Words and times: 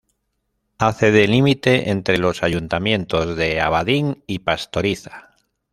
Hace 0.79 1.11
de 1.11 1.27
límite 1.27 1.91
entre 1.91 2.17
los 2.17 2.41
ayuntamientos 2.41 3.35
de 3.37 3.61
Abadín 3.61 4.23
y 4.25 4.39
Pastoriza. 4.39 5.29